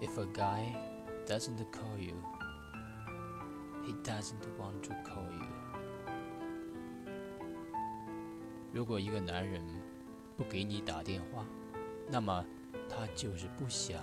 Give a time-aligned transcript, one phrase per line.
[0.00, 0.76] if a guy
[1.26, 2.14] doesn't call you
[3.84, 5.46] he doesn't want to call you
[8.72, 9.60] 如果一个男人
[10.36, 11.44] 不给你打电话
[12.08, 12.44] 那么
[12.88, 14.00] 他就是不想